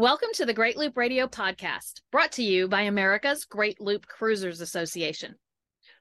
[0.00, 4.62] Welcome to the Great Loop Radio podcast, brought to you by America's Great Loop Cruisers
[4.62, 5.34] Association.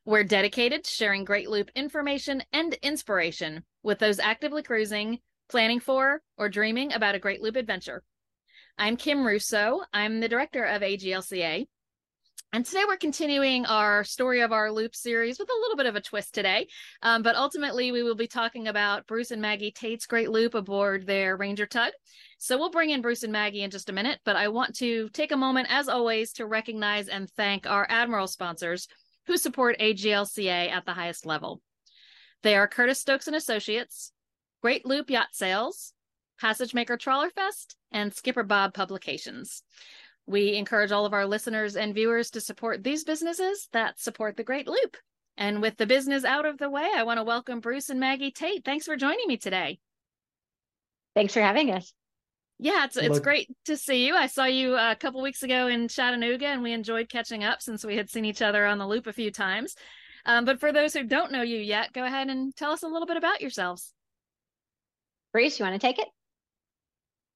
[0.06, 5.20] We're dedicated to sharing Great Loop information and inspiration with those actively cruising,
[5.50, 8.02] planning for, or dreaming about a Great Loop adventure.
[8.78, 9.82] I'm Kim Russo.
[9.92, 11.68] I'm the director of AGLCA.
[12.52, 15.96] And today we're continuing our story of our loop series with a little bit of
[15.96, 16.68] a twist today.
[17.04, 21.06] Um, but ultimately, we will be talking about Bruce and Maggie Tate's great loop aboard
[21.06, 21.92] their Ranger tug.
[22.40, 25.10] So we'll bring in Bruce and Maggie in just a minute, but I want to
[25.10, 28.88] take a moment, as always, to recognize and thank our Admiral sponsors
[29.28, 31.62] who support AGLCA at the highest level.
[32.42, 34.12] They are Curtis Stokes and Associates,
[34.64, 35.94] Great Loop Yacht Sales,
[36.42, 39.62] Passage Maker Trawler Fest, and Skipper Bob Publications.
[40.30, 44.44] We encourage all of our listeners and viewers to support these businesses that support the
[44.44, 44.96] Great Loop.
[45.38, 48.30] And with the business out of the way, I want to welcome Bruce and Maggie
[48.30, 48.64] Tate.
[48.64, 49.80] Thanks for joining me today.
[51.16, 51.92] Thanks for having us.
[52.60, 54.16] Yeah, it's it's great to see you.
[54.16, 57.84] I saw you a couple weeks ago in Chattanooga, and we enjoyed catching up since
[57.84, 59.74] we had seen each other on the loop a few times.
[60.28, 62.88] Um, but for those who don't know you yet, go ahead and tell us a
[62.88, 63.94] little bit about yourselves.
[65.34, 66.08] Bruce, you want to take it?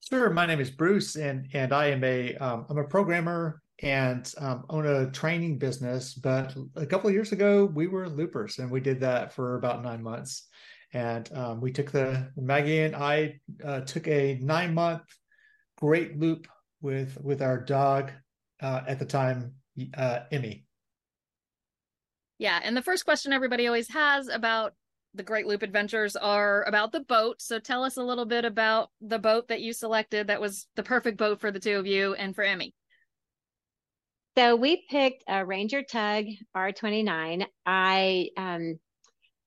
[0.09, 0.29] Sure.
[0.29, 4.65] My name is Bruce, and and I am a am um, a programmer and um,
[4.69, 6.13] own a training business.
[6.13, 9.81] But a couple of years ago, we were loopers, and we did that for about
[9.81, 10.47] nine months.
[10.91, 15.03] And um, we took the Maggie and I uh, took a nine month
[15.77, 16.47] great loop
[16.81, 18.11] with with our dog
[18.61, 19.53] uh, at the time,
[19.97, 20.65] uh, Emmy.
[22.39, 24.73] Yeah, and the first question everybody always has about
[25.15, 27.41] the Great Loop Adventures are about the boat.
[27.41, 30.83] So tell us a little bit about the boat that you selected that was the
[30.83, 32.73] perfect boat for the two of you and for Emmy.
[34.35, 37.45] So we picked a Ranger Tug R29.
[37.65, 38.79] I um,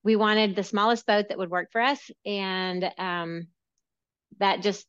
[0.05, 3.49] we wanted the smallest boat that would work for us, and um,
[4.39, 4.87] that just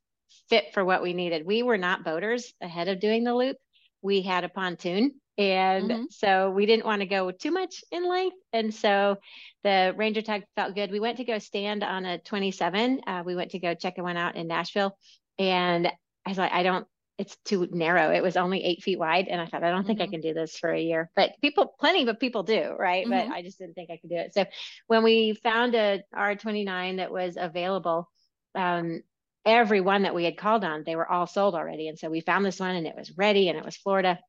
[0.50, 1.48] fit for what we needed.
[1.48, 3.58] We were not boaters ahead of doing the loop.
[4.04, 6.04] We had a pontoon, and mm-hmm.
[6.10, 8.38] so we didn't want to go too much in length.
[8.54, 9.18] And so
[9.64, 10.92] the Ranger Tug felt good.
[10.92, 13.02] We went to go stand on a 27.
[13.06, 14.98] Uh, we went to go check one out in Nashville.
[15.38, 16.88] And I was like, I don't,
[17.20, 18.12] it's too narrow.
[18.12, 19.28] It was only eight feet wide.
[19.28, 19.88] And I thought, I don't mm-hmm.
[19.88, 20.12] think I mm-hmm.
[20.14, 21.12] can do this for a year.
[21.16, 23.06] But people, plenty of people do, right?
[23.06, 23.30] Mm-hmm.
[23.30, 24.34] But I just didn't think I could do it.
[24.34, 24.46] So
[24.88, 28.10] when we found a R29 that was available,
[28.56, 29.04] um,
[29.46, 31.90] every one that we had called on, they were all sold already.
[31.90, 34.20] And so we found this one and it was ready and it was Florida.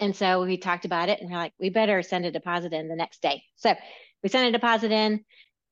[0.00, 2.88] And so we talked about it and we're like, we better send a deposit in
[2.88, 3.42] the next day.
[3.56, 3.74] So
[4.22, 5.24] we sent a deposit in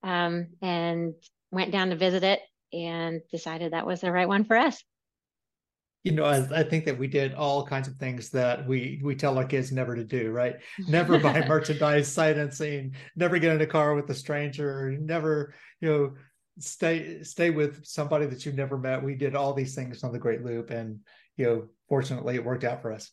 [0.02, 1.14] um, and
[1.50, 2.40] went down to visit it
[2.72, 4.82] and decided that was the right one for us.
[6.02, 9.14] You know I, I, think that we did all kinds of things that we we
[9.14, 10.56] tell our kids never to do right?
[10.88, 15.88] Never buy merchandise sight unseen never get in a car with a stranger never you
[15.90, 16.14] know
[16.58, 19.04] stay stay with somebody that you've never met.
[19.04, 21.00] We did all these things on the great loop and
[21.36, 23.10] you know fortunately it worked out for us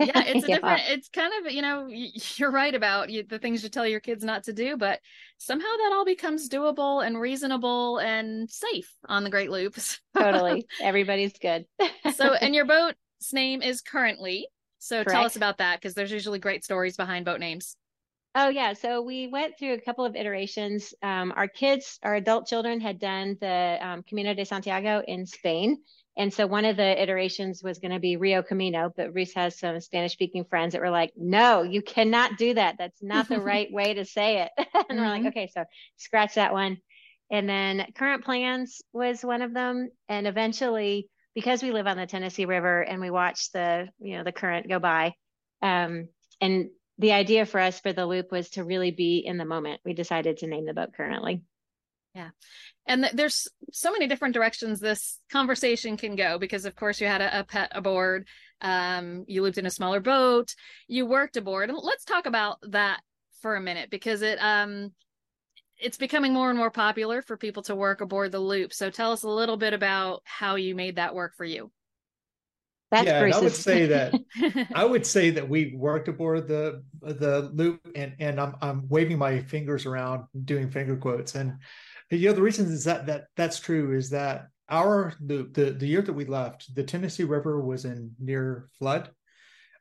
[0.00, 1.88] yeah it's a different it's kind of you know
[2.36, 5.00] you're right about you, the things you tell your kids not to do but
[5.38, 10.00] somehow that all becomes doable and reasonable and safe on the great loops.
[10.18, 10.66] Totally.
[10.82, 11.64] Everybody's good.
[12.14, 12.96] So and your boat's
[13.32, 14.48] name is currently
[14.78, 15.10] so Correct.
[15.10, 17.76] tell us about that because there's usually great stories behind boat names.
[18.34, 20.94] Oh yeah, so we went through a couple of iterations.
[21.02, 25.78] Um, our kids, our adult children, had done the um, Camino de Santiago in Spain,
[26.18, 29.56] and so one of the iterations was going to be Rio Camino, but Reese has
[29.56, 32.74] some Spanish speaking friends that were like, no, you cannot do that.
[32.76, 34.50] That's not the right way to say it.
[34.58, 34.96] and mm-hmm.
[34.96, 35.28] we're like, mm-hmm.
[35.28, 35.64] okay, so
[35.96, 36.78] scratch that one.
[37.30, 39.90] And then current plans was one of them.
[40.08, 44.24] And eventually, because we live on the Tennessee River and we watch the, you know,
[44.24, 45.14] the current go by,
[45.62, 46.08] um,
[46.40, 49.82] and the idea for us for the loop was to really be in the moment.
[49.84, 51.42] We decided to name the boat currently.
[52.14, 52.30] Yeah.
[52.86, 57.06] And th- there's so many different directions this conversation can go because, of course, you
[57.06, 58.26] had a, a pet aboard,
[58.60, 60.54] um, you lived in a smaller boat,
[60.88, 61.68] you worked aboard.
[61.68, 63.00] And let's talk about that
[63.42, 64.92] for a minute because it, um,
[65.80, 68.72] it's becoming more and more popular for people to work aboard the loop.
[68.72, 71.70] So tell us a little bit about how you made that work for you.
[72.90, 74.14] That's yeah, I would say that
[74.74, 79.18] I would say that we worked aboard the the loop, and and I'm I'm waving
[79.18, 81.58] my fingers around, doing finger quotes, and
[82.10, 85.86] you know the reason is that that that's true is that our the the, the
[85.86, 89.10] year that we left the tennessee river was in near flood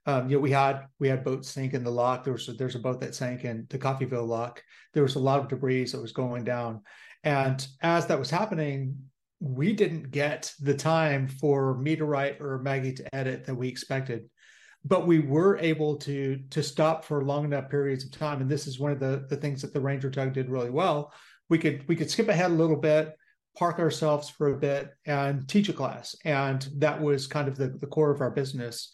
[0.08, 2.24] um, you know, we had we had boats sink in the lock.
[2.24, 4.64] There was a, there's a boat that sank in the Coffeeville lock.
[4.94, 6.82] There was a lot of debris that was going down,
[7.26, 8.98] and as that was happening,
[9.42, 13.68] we didn't get the time for me to write or Maggie to edit that we
[13.68, 14.30] expected.
[14.86, 18.66] But we were able to to stop for long enough periods of time, and this
[18.66, 21.14] is one of the the things that the Ranger Tug did really well
[21.50, 23.16] we could we could skip ahead a little bit
[23.58, 26.16] park ourselves for a bit and teach a class.
[26.24, 28.92] And that was kind of the, the core of our business.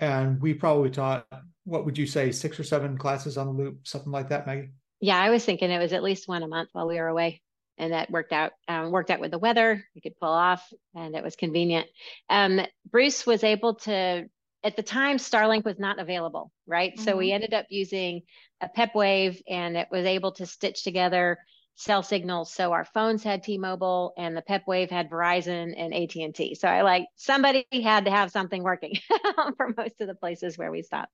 [0.00, 1.26] And we probably taught,
[1.64, 4.70] what would you say, six or seven classes on the loop, something like that, Maggie?
[5.00, 7.42] Yeah, I was thinking it was at least one a month while we were away.
[7.78, 9.84] And that worked out, um, worked out with the weather.
[9.94, 11.86] We could pull off and it was convenient.
[12.30, 14.26] Um, Bruce was able to,
[14.64, 16.94] at the time, Starlink was not available, right?
[16.94, 17.04] Mm-hmm.
[17.04, 17.34] So we mm-hmm.
[17.34, 18.22] ended up using
[18.62, 21.38] a PepWave and it was able to stitch together
[21.76, 22.52] cell signals.
[22.52, 26.54] So our phones had T-Mobile and the PepWave had Verizon and AT&T.
[26.54, 28.98] So I like somebody had to have something working
[29.56, 31.12] for most of the places where we stopped.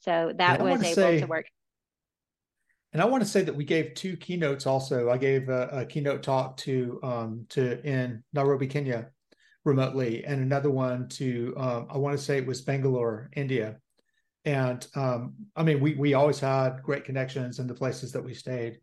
[0.00, 1.46] So that was able say, to work.
[2.92, 5.10] And I want to say that we gave two keynotes also.
[5.10, 9.10] I gave a, a keynote talk to um, to in Nairobi, Kenya,
[9.64, 13.76] remotely, and another one to um, I want to say it was Bangalore, India.
[14.44, 18.34] And um, I mean, we we always had great connections in the places that we
[18.34, 18.80] stayed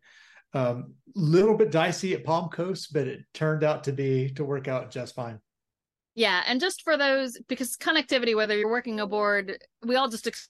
[0.54, 4.68] um, little bit dicey at Palm Coast, but it turned out to be to work
[4.68, 5.40] out just fine.
[6.14, 10.48] Yeah, and just for those because connectivity, whether you're working aboard, we all just ex-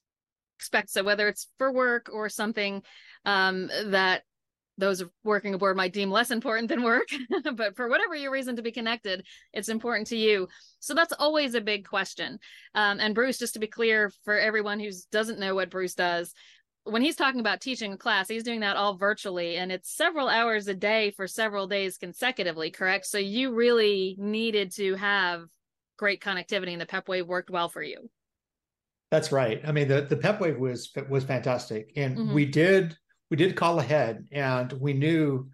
[0.58, 1.04] expect so.
[1.04, 2.82] Whether it's for work or something
[3.24, 4.22] um, that
[4.78, 7.08] those working aboard might deem less important than work,
[7.54, 10.48] but for whatever your reason to be connected, it's important to you.
[10.78, 12.38] So that's always a big question.
[12.74, 16.32] Um, and Bruce, just to be clear for everyone who doesn't know what Bruce does,
[16.90, 20.28] when he's talking about teaching a class, he's doing that all virtually and it's several
[20.28, 23.06] hours a day for several days consecutively, correct?
[23.06, 25.44] So you really needed to have
[25.96, 28.08] great connectivity and the PepWave worked well for you.
[29.10, 29.60] That's right.
[29.66, 31.92] I mean, the, the PepWave was was fantastic.
[31.96, 32.34] And mm-hmm.
[32.34, 32.96] we did
[33.30, 35.50] we did call ahead and we knew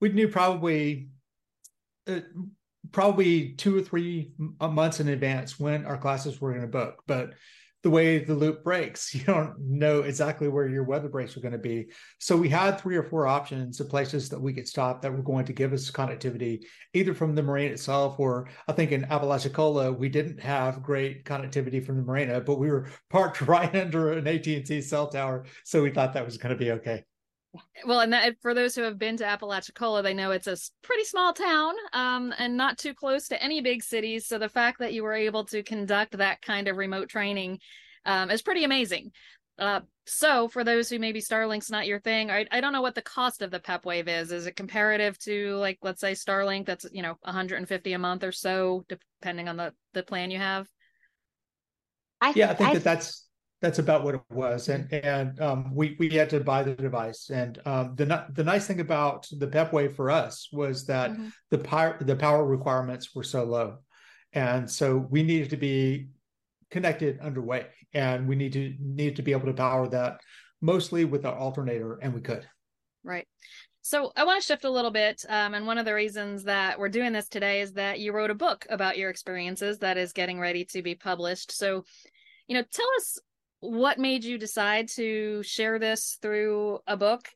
[0.00, 1.08] we knew probably
[2.06, 2.20] uh,
[2.92, 7.02] probably two or three months in advance when our classes were going to book.
[7.06, 7.34] But
[7.82, 9.14] the way the loop breaks.
[9.20, 11.88] You don't know exactly where your weather breaks are going to be.
[12.18, 15.22] So we had three or four options of places that we could stop that were
[15.22, 19.92] going to give us connectivity, either from the marina itself, or I think in Apalachicola
[19.92, 24.26] we didn't have great connectivity from the marina, but we were parked right under an
[24.26, 27.04] AT&T cell tower, so we thought that was going to be okay.
[27.84, 31.04] Well, and that, for those who have been to Apalachicola, they know it's a pretty
[31.04, 34.26] small town um, and not too close to any big cities.
[34.26, 37.58] So the fact that you were able to conduct that kind of remote training
[38.04, 39.12] um, is pretty amazing.
[39.58, 42.94] Uh, so for those who maybe Starlink's not your thing, I, I don't know what
[42.94, 44.32] the cost of the PEP wave is.
[44.32, 48.32] Is it comparative to like let's say Starlink that's you know 150 a month or
[48.32, 50.66] so, depending on the the plan you have?
[52.22, 53.26] I yeah, I think I, that that's
[53.60, 57.30] that's about what it was and and um, we we had to buy the device
[57.30, 61.28] and um, the the nice thing about the pepwave for us was that mm-hmm.
[61.50, 63.78] the power the power requirements were so low
[64.32, 66.08] and so we needed to be
[66.70, 70.20] connected underway and we need to need to be able to power that
[70.60, 72.46] mostly with our alternator and we could
[73.04, 73.26] right
[73.82, 75.24] so I want to shift a little bit.
[75.26, 78.30] Um, and one of the reasons that we're doing this today is that you wrote
[78.30, 81.50] a book about your experiences that is getting ready to be published.
[81.50, 81.84] So,
[82.46, 83.18] you know, tell us
[83.60, 87.28] what made you decide to share this through a book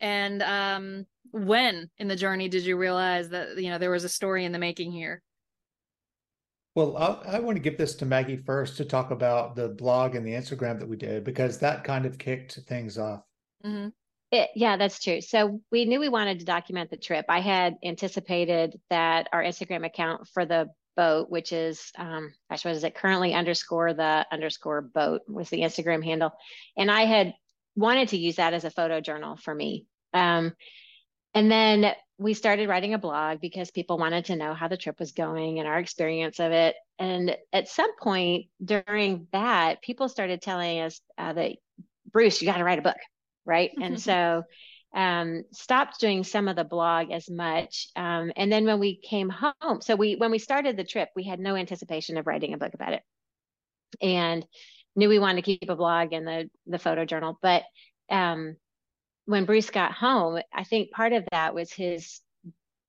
[0.00, 4.08] and um, when in the journey did you realize that you know there was a
[4.08, 5.22] story in the making here
[6.74, 10.14] well i i want to give this to maggie first to talk about the blog
[10.14, 13.22] and the instagram that we did because that kind of kicked things off
[13.64, 13.88] mm-hmm.
[14.34, 15.20] It, yeah, that's true.
[15.20, 17.24] So we knew we wanted to document the trip.
[17.28, 22.74] I had anticipated that our Instagram account for the boat, which is, um, gosh, what
[22.74, 22.94] is it?
[22.94, 26.32] Currently underscore the underscore boat was the Instagram handle.
[26.76, 27.34] And I had
[27.76, 29.86] wanted to use that as a photo journal for me.
[30.12, 30.54] Um,
[31.34, 35.00] and then we started writing a blog because people wanted to know how the trip
[35.00, 36.76] was going and our experience of it.
[36.98, 41.52] And at some point during that, people started telling us uh, that,
[42.12, 42.96] Bruce, you got to write a book.
[43.46, 43.72] Right.
[43.78, 44.44] and so
[44.94, 47.88] um, stopped doing some of the blog as much.
[47.96, 51.24] Um, and then when we came home, so we when we started the trip, we
[51.24, 53.02] had no anticipation of writing a book about it,
[54.00, 54.46] and
[54.94, 57.38] knew we wanted to keep a blog and the the photo journal.
[57.42, 57.64] But
[58.08, 58.56] um,
[59.26, 62.20] when Bruce got home, I think part of that was his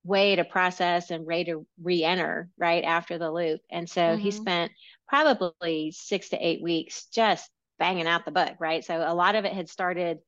[0.04, 3.62] way to process and way to re-enter right after the loop.
[3.72, 4.22] And so mm-hmm.
[4.22, 4.72] he spent
[5.08, 8.86] probably six to eight weeks just banging out the book, right?
[8.86, 10.20] So a lot of it had started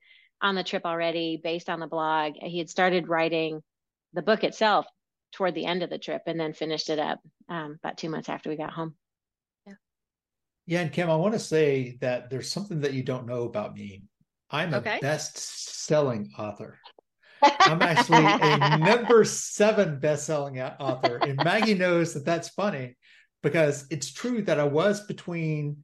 [0.41, 2.34] on the trip already based on the blog.
[2.41, 3.62] He had started writing
[4.13, 4.86] the book itself
[5.34, 8.29] toward the end of the trip and then finished it up um, about two months
[8.29, 8.96] after we got home.
[9.65, 9.74] Yeah.
[10.65, 10.82] Yeah.
[10.82, 14.03] And Kim, I want to say that there's something that you don't know about me.
[14.50, 14.98] I'm okay.
[14.98, 16.79] a best selling author.
[17.41, 21.17] I'm actually a number seven best selling author.
[21.17, 22.96] And Maggie knows that that's funny
[23.44, 25.84] because it's true that I was between,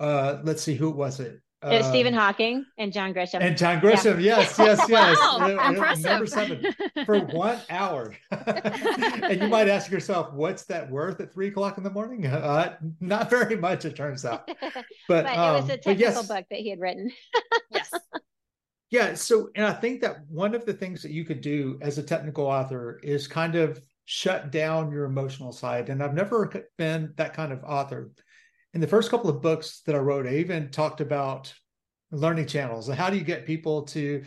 [0.00, 1.40] uh, let's see, who was it?
[1.72, 3.40] It was Stephen um, Hawking and John Grisham.
[3.40, 4.38] And John Grisham, yeah.
[4.38, 5.18] yes, yes, yes.
[5.18, 6.04] wow, impressive.
[6.04, 6.64] Number seven
[7.06, 8.14] for one hour.
[8.30, 12.26] and you might ask yourself, what's that worth at three o'clock in the morning?
[12.26, 14.48] Uh, not very much, it turns out.
[14.60, 16.26] But, but um, it was a technical yes.
[16.26, 17.10] book that he had written.
[17.70, 17.92] yes.
[18.90, 19.14] Yeah.
[19.14, 22.02] So, and I think that one of the things that you could do as a
[22.02, 25.88] technical author is kind of shut down your emotional side.
[25.88, 28.10] And I've never been that kind of author.
[28.76, 31.50] In the first couple of books that I wrote, I even talked about
[32.10, 34.22] learning channels and how do you get people to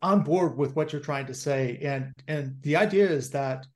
[0.00, 1.80] on board with what you're trying to say.
[1.82, 3.66] And and the idea is that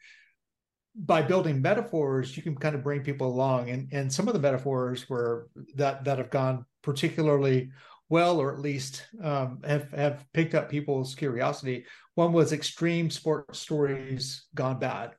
[0.94, 3.70] by building metaphors, you can kind of bring people along.
[3.70, 7.72] And and some of the metaphors were that that have gone particularly
[8.08, 11.84] well, or at least um, have have picked up people's curiosity.
[12.14, 15.16] One was extreme sports stories gone bad,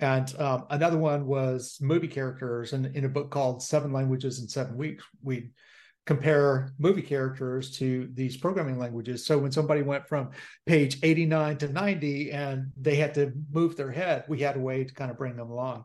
[0.00, 2.72] and um, another one was movie characters.
[2.72, 5.50] And in a book called Seven Languages in Seven Weeks, we
[6.06, 9.26] compare movie characters to these programming languages.
[9.26, 10.30] So when somebody went from
[10.64, 14.84] page 89 to 90 and they had to move their head, we had a way
[14.84, 15.84] to kind of bring them along.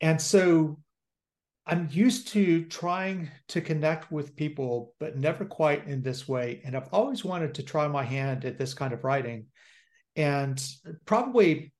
[0.00, 0.80] And so
[1.66, 6.62] I'm used to trying to connect with people, but never quite in this way.
[6.64, 9.46] And I've always wanted to try my hand at this kind of writing.
[10.16, 10.60] And
[11.04, 11.72] probably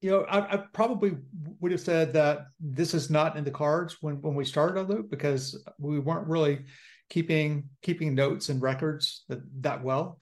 [0.00, 1.16] you know, I, I, probably
[1.60, 4.82] would have said that this is not in the cards when when we started a
[4.82, 6.64] loop because we weren't really
[7.10, 10.20] keeping keeping notes and records that, that well.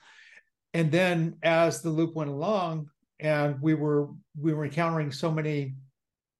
[0.73, 5.75] And then as the loop went along, and we were we were encountering so many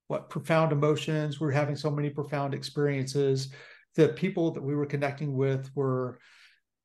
[0.08, 3.50] what profound emotions, we were having so many profound experiences.
[3.96, 6.20] The people that we were connecting with were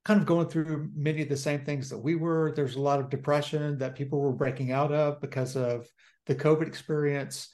[0.04, 2.52] kind of going through many of the same things that we were.
[2.54, 5.86] There's a lot of depression that people were breaking out of because of
[6.26, 7.50] the COVID experience.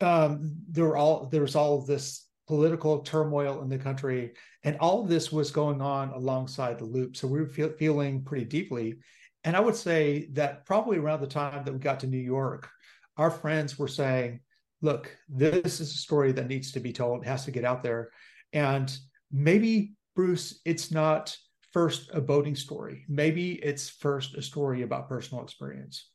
[0.00, 4.32] Um, there were all there was all of this political turmoil in the country,
[4.64, 7.16] and all of this was going on alongside the loop.
[7.16, 8.96] So we were feel, feeling pretty deeply.
[9.44, 12.68] And I would say that probably around the time that we got to New York,
[13.16, 14.40] our friends were saying,
[14.82, 17.22] "Look, this is a story that needs to be told.
[17.22, 18.10] It has to get out there."
[18.52, 18.94] And
[19.30, 21.34] maybe Bruce, it's not
[21.72, 23.04] first a boating story.
[23.08, 26.08] Maybe it's first a story about personal experience.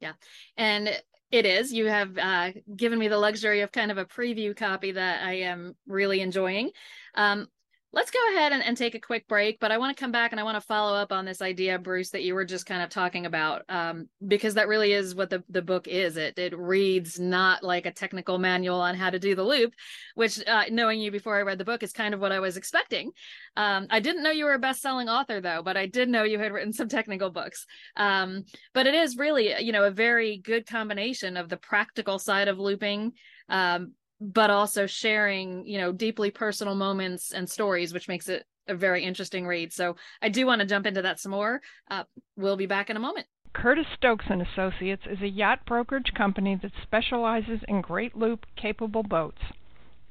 [0.00, 0.12] Yeah.
[0.56, 1.72] And it is.
[1.72, 5.34] You have uh, given me the luxury of kind of a preview copy that I
[5.40, 6.70] am really enjoying.
[7.14, 7.48] Um,
[7.92, 10.32] let's go ahead and, and, take a quick break but i want to come back
[10.32, 12.82] and i want to follow up on this idea bruce that you were just kind
[12.82, 16.16] of talking about um, because that really is what the, the book is.
[16.16, 19.72] It it reads not like a technical manual on how to do the loop
[20.14, 22.56] which uh, knowing you before i read the book is kind of what i was
[22.56, 23.12] expecting.
[23.56, 26.38] Um, i didn't know you were a best-selling author though but i did know you
[26.38, 27.66] had written some technical books.
[27.96, 32.48] Um, but it is really you know a very good combination of the practical side
[32.48, 33.12] of looping
[33.48, 38.74] um, but also sharing, you know, deeply personal moments and stories, which makes it a
[38.74, 39.72] very interesting read.
[39.72, 41.60] So I do want to jump into that some more.
[41.90, 42.04] Uh,
[42.36, 43.26] we'll be back in a moment.
[43.52, 49.02] Curtis Stokes and Associates is a yacht brokerage company that specializes in Great Loop capable
[49.02, 49.40] boats.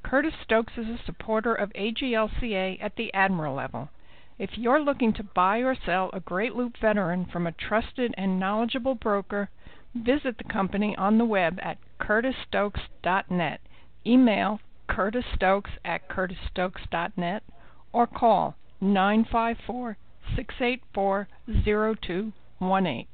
[0.04, 3.90] Curtis Stokes is a supporter of AGLCA at the admiral level.
[4.38, 8.40] If you're looking to buy or sell a Great Loop veteran from a trusted and
[8.40, 9.50] knowledgeable broker,
[9.94, 13.62] visit the company on the web at curtisstokes.net
[14.06, 17.44] email Curtis Stokes at curtisstokes.net
[17.92, 19.98] or call 954
[20.36, 21.28] 684
[21.64, 23.08] 0218.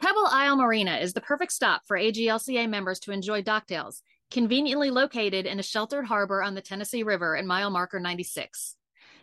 [0.00, 5.46] Pebble Isle Marina is the perfect stop for AGLCA members to enjoy docktails, conveniently located
[5.46, 8.76] in a sheltered harbor on the Tennessee River at mile marker 96.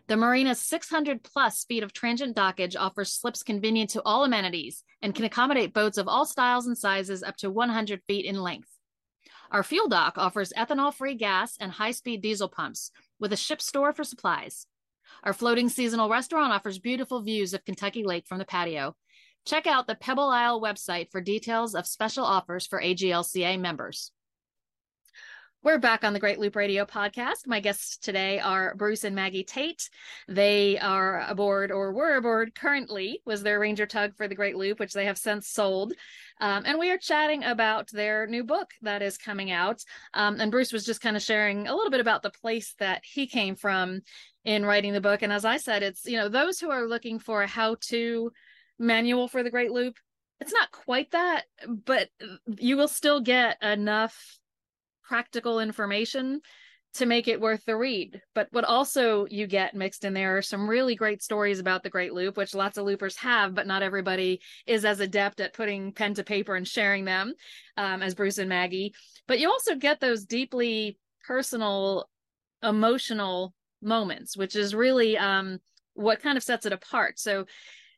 [0.07, 5.15] The marina's 600 plus feet of transient dockage offers slips convenient to all amenities and
[5.15, 8.72] can accommodate boats of all styles and sizes up to 100 feet in length.
[9.53, 13.61] Our fuel dock offers ethanol free gas and high speed diesel pumps with a ship
[13.61, 14.65] store for supplies.
[15.23, 18.95] Our floating seasonal restaurant offers beautiful views of Kentucky Lake from the patio.
[19.45, 24.11] Check out the Pebble Isle website for details of special offers for AGLCA members.
[25.63, 27.47] We're back on the Great Loop Radio podcast.
[27.47, 29.89] My guests today are Bruce and Maggie Tate.
[30.27, 34.77] They are aboard or were aboard currently, was their Ranger tug for the Great Loop,
[34.77, 35.93] which they have since sold.
[36.41, 39.81] Um, and we are chatting about their new book that is coming out.
[40.13, 43.01] Um, and Bruce was just kind of sharing a little bit about the place that
[43.05, 44.01] he came from
[44.43, 45.21] in writing the book.
[45.21, 48.33] And as I said, it's, you know, those who are looking for a how to
[48.79, 49.95] manual for the Great Loop,
[50.41, 52.09] it's not quite that, but
[52.57, 54.41] you will still get enough
[55.03, 56.41] practical information
[56.95, 58.21] to make it worth the read.
[58.35, 61.89] But what also you get mixed in there are some really great stories about the
[61.89, 65.91] Great Loop, which lots of loopers have, but not everybody is as adept at putting
[65.91, 67.33] pen to paper and sharing them
[67.77, 68.93] um, as Bruce and Maggie.
[69.27, 72.07] But you also get those deeply personal,
[72.61, 75.59] emotional moments, which is really um,
[75.95, 77.17] what kind of sets it apart.
[77.17, 77.45] So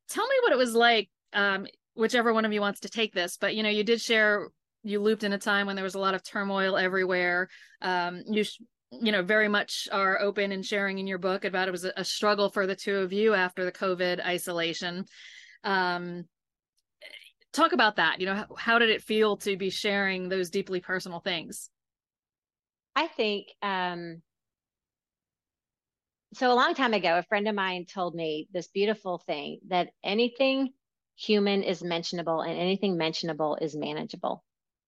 [0.10, 3.38] tell me what it was like, um, whichever one of you wants to take this,
[3.38, 4.48] but you know, you did share,
[4.86, 7.50] you looped in a time when there was a lot of turmoil everywhere.
[7.82, 8.62] Um, you, sh-
[8.92, 11.92] you know, very much are open and sharing in your book about it was a,
[11.98, 15.06] a struggle for the two of you after the COVID isolation.
[15.63, 16.25] Um,
[17.51, 18.20] talk about that.
[18.20, 21.72] You know, how, how did it feel to be sharing those deeply personal things?
[22.96, 24.22] I think um,
[26.36, 26.51] so.
[26.51, 30.70] A long time ago, a friend of mine told me this beautiful thing that anything
[31.18, 34.45] human is mentionable and anything mentionable is manageable.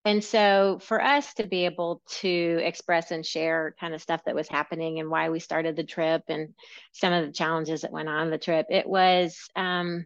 [0.08, 4.36] And so, for us to be able to express and share kind of stuff that
[4.36, 6.54] was happening and why we started the trip and
[6.94, 10.06] some of the challenges that went on the trip, it was um,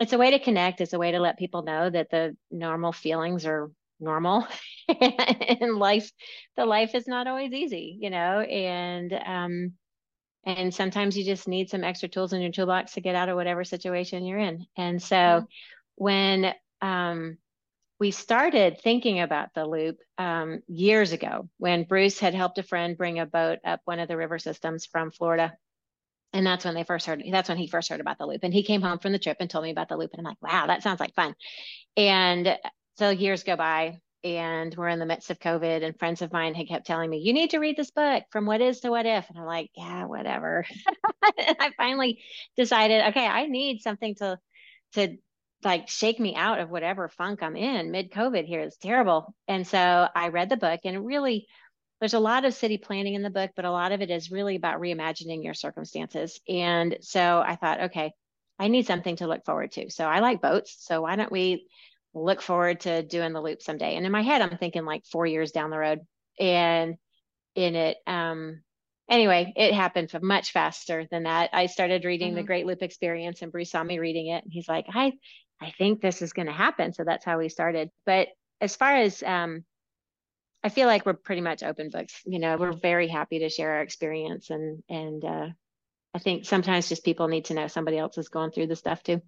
[0.00, 0.82] it's a way to connect.
[0.82, 4.46] It's a way to let people know that the normal feelings are normal
[4.88, 6.10] and life
[6.58, 9.72] the life is not always easy you know and um
[10.44, 13.36] and sometimes you just need some extra tools in your toolbox to get out of
[13.36, 15.44] whatever situation you're in and so mm-hmm.
[15.94, 17.38] when um
[18.00, 22.96] we started thinking about the loop um, years ago when Bruce had helped a friend
[22.96, 25.52] bring a boat up one of the river systems from Florida.
[26.32, 28.42] And that's when they first heard, that's when he first heard about the loop.
[28.42, 30.10] And he came home from the trip and told me about the loop.
[30.12, 31.34] And I'm like, wow, that sounds like fun.
[31.96, 32.58] And
[32.98, 36.54] so years go by and we're in the midst of COVID, and friends of mine
[36.54, 39.04] had kept telling me, You need to read this book from what is to what
[39.04, 39.28] if.
[39.28, 40.64] And I'm like, Yeah, whatever.
[41.38, 42.22] And I finally
[42.54, 44.38] decided, okay, I need something to
[44.92, 45.16] to
[45.64, 48.60] like shake me out of whatever funk I'm in mid COVID here.
[48.60, 49.34] It's terrible.
[49.48, 51.46] And so I read the book and really
[52.00, 54.30] there's a lot of city planning in the book, but a lot of it is
[54.30, 56.40] really about reimagining your circumstances.
[56.48, 58.12] And so I thought, okay,
[58.58, 59.90] I need something to look forward to.
[59.90, 60.76] So I like boats.
[60.80, 61.66] So why don't we
[62.12, 63.96] look forward to doing the loop someday.
[63.96, 66.00] And in my head, I'm thinking like four years down the road.
[66.38, 66.96] And
[67.54, 68.62] in it, um,
[69.08, 71.50] anyway, it happened much faster than that.
[71.52, 72.36] I started reading mm-hmm.
[72.36, 75.12] the Great Loop Experience, and Bruce saw me reading it, and he's like, "I,
[75.60, 77.90] I think this is going to happen." So that's how we started.
[78.06, 78.28] But
[78.60, 79.64] as far as um,
[80.62, 82.20] I feel like we're pretty much open books.
[82.24, 85.48] You know, we're very happy to share our experience, and and uh,
[86.14, 89.02] I think sometimes just people need to know somebody else is going through the stuff
[89.02, 89.20] too.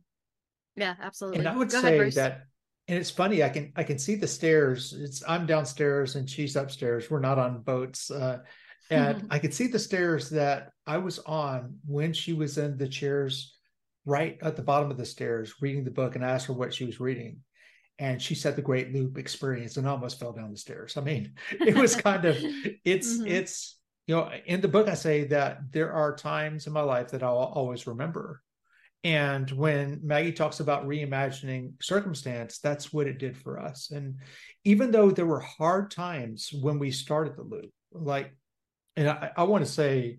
[0.77, 1.41] Yeah, absolutely.
[1.41, 2.47] And I would Go say ahead, that
[2.89, 6.57] and it's funny i can i can see the stairs it's i'm downstairs and she's
[6.57, 8.39] upstairs we're not on boats uh,
[8.91, 12.89] and i could see the stairs that i was on when she was in the
[12.89, 13.56] chairs
[14.07, 16.73] right at the bottom of the stairs reading the book and I asked her what
[16.73, 17.40] she was reading
[17.99, 21.33] and she said the great loop experience and almost fell down the stairs i mean
[21.53, 22.37] it was kind of
[22.85, 23.27] it's mm-hmm.
[23.27, 27.09] it's you know in the book i say that there are times in my life
[27.09, 28.42] that i'll always remember
[29.05, 33.92] and when Maggie talks about reimagining circumstance, that's what it did for us.
[33.92, 34.16] And
[34.64, 38.35] even though there were hard times when we started the loop, like,
[38.97, 40.19] and I, I want to say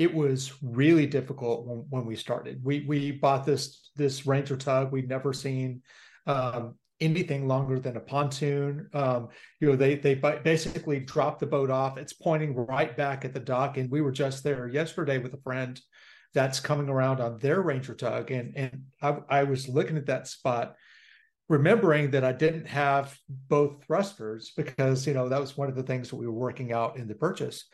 [0.00, 2.58] it was really difficult when, when, we started.
[2.64, 4.90] We we bought this this Ranger tug.
[4.90, 5.82] We'd never seen
[6.26, 8.88] um, anything longer than a pontoon.
[8.94, 9.28] Um,
[9.60, 11.98] you know, they they basically dropped the boat off.
[11.98, 15.42] It's pointing right back at the dock, and we were just there yesterday with a
[15.42, 15.78] friend
[16.32, 18.30] that's coming around on their Ranger tug.
[18.30, 20.76] And and I, I was looking at that spot,
[21.50, 25.82] remembering that I didn't have both thrusters because you know that was one of the
[25.82, 27.66] things that we were working out in the purchase.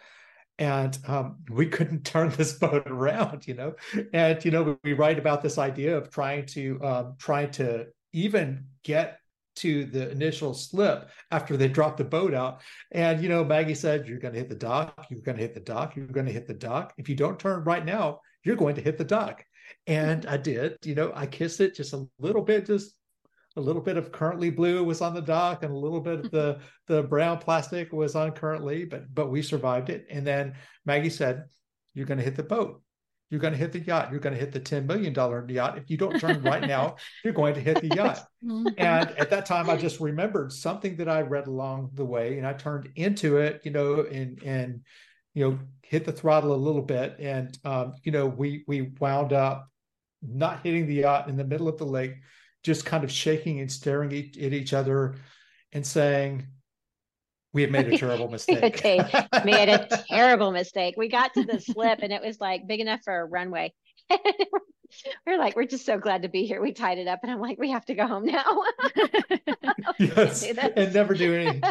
[0.58, 3.74] And um, we couldn't turn this boat around, you know.
[4.12, 8.66] And you know, we write about this idea of trying to um, trying to even
[8.82, 9.20] get
[9.56, 12.60] to the initial slip after they dropped the boat out.
[12.92, 15.06] And, you know, Maggie said, You're going to hit the dock.
[15.10, 15.96] You're going to hit the dock.
[15.96, 16.92] You're going to hit the dock.
[16.98, 19.44] If you don't turn right now, you're going to hit the dock.
[19.86, 22.95] And I did, you know, I kissed it just a little bit, just
[23.56, 26.30] a little bit of currently blue was on the dock and a little bit of
[26.30, 30.06] the the brown plastic was on currently, but but we survived it.
[30.10, 31.44] And then Maggie said,
[31.94, 32.82] You're gonna hit the boat.
[33.28, 34.12] You're going to hit the yacht.
[34.12, 35.12] You're going to hit the $10 million
[35.48, 35.76] yacht.
[35.76, 38.24] If you don't turn right now, you're going to hit the yacht.
[38.40, 42.46] and at that time, I just remembered something that I read along the way and
[42.46, 44.82] I turned into it, you know, and, and,
[45.34, 49.34] you know, hit the throttle a little bit, and um, you know, we we wound
[49.34, 49.68] up
[50.22, 52.14] not hitting the yacht in the middle of the lake,
[52.66, 55.14] just kind of shaking and staring at each other,
[55.72, 56.48] and saying,
[57.52, 58.98] "We have made a terrible mistake." okay,
[59.44, 60.96] made a terrible mistake.
[60.98, 63.72] We got to the slip, and it was like big enough for a runway.
[65.26, 66.60] we're like, we're just so glad to be here.
[66.60, 68.62] We tied it up, and I'm like, we have to go home now.
[70.00, 71.62] yes, and never do anything.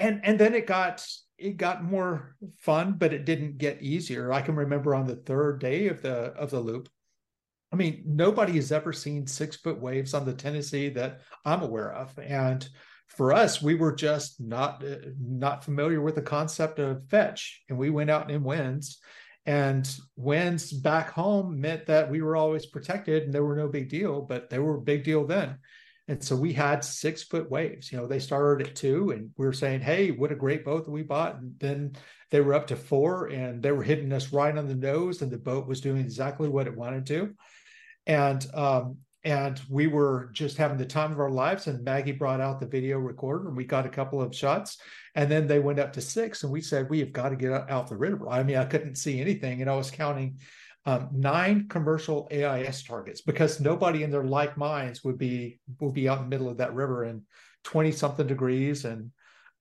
[0.00, 4.32] and and then it got it got more fun, but it didn't get easier.
[4.32, 6.88] I can remember on the third day of the of the loop.
[7.72, 11.92] I mean, nobody has ever seen six foot waves on the Tennessee that I'm aware
[11.92, 12.18] of.
[12.18, 12.66] And
[13.08, 17.78] for us, we were just not uh, not familiar with the concept of fetch, and
[17.78, 19.00] we went out in winds.
[19.46, 23.88] And winds back home meant that we were always protected, and there were no big
[23.88, 25.56] deal, but they were a big deal then.
[26.06, 27.90] And so we had six foot waves.
[27.90, 30.84] You know, they started at two, and we were saying, "Hey, what a great boat
[30.84, 31.92] that we bought!" And then
[32.30, 35.30] they were up to four, and they were hitting us right on the nose, and
[35.30, 37.34] the boat was doing exactly what it wanted to.
[38.08, 41.66] And um, and we were just having the time of our lives.
[41.66, 44.78] And Maggie brought out the video recorder, and we got a couple of shots.
[45.14, 47.52] And then they went up to six, and we said, "We have got to get
[47.52, 50.38] out the river." I mean, I couldn't see anything, and I was counting
[50.88, 56.08] um, nine commercial AIS targets because nobody in their like minds would be would be
[56.08, 57.24] out in the middle of that river in
[57.64, 59.10] 20 something degrees and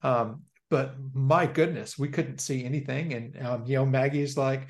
[0.04, 4.68] um, but my goodness we couldn't see anything and um, you know Maggie's like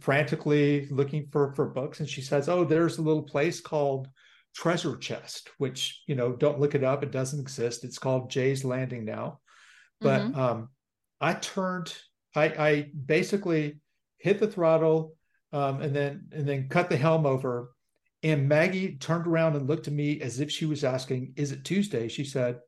[0.00, 4.08] frantically looking for for books and she says oh there's a little place called
[4.54, 8.64] treasure chest which you know don't look it up it doesn't exist it's called Jay's
[8.64, 9.40] Landing now
[10.00, 10.40] but mm-hmm.
[10.40, 10.68] um
[11.20, 11.94] I turned
[12.34, 13.80] I I basically
[14.18, 15.16] hit the throttle
[15.52, 17.72] um, and then and then cut the helm over.
[18.22, 21.64] And Maggie turned around and looked at me as if she was asking, "Is it
[21.64, 22.60] Tuesday?" She said,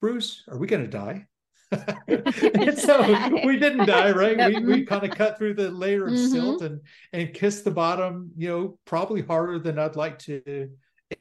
[0.00, 1.26] "Bruce, are we going to die?"
[1.72, 3.02] And so
[3.44, 4.36] we didn't die, right?
[4.36, 6.32] We we kind of cut through the layer of mm-hmm.
[6.32, 6.80] silt and
[7.12, 10.70] and kissed the bottom, you know, probably harder than I'd like to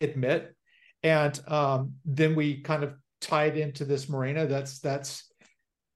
[0.01, 0.55] admit.
[1.01, 5.31] And um, then we kind of tied into this marina that's that's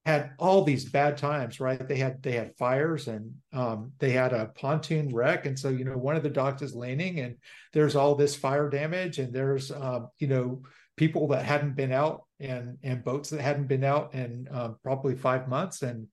[0.08, 1.86] had all these bad times, right?
[1.86, 5.84] They had they had fires and um, they had a pontoon wreck, and so you
[5.84, 7.36] know one of the docks is leaning, and
[7.74, 10.62] there's all this fire damage, and there's um, you know
[10.98, 15.14] people that hadn't been out and and boats that hadn't been out in um, probably
[15.14, 16.08] five months, and